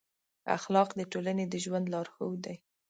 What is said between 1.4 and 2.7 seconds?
د ژوند لارښود دي.